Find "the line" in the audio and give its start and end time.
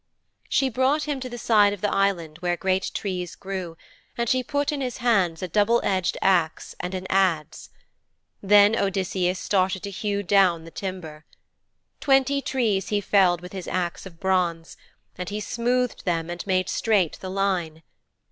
17.19-17.83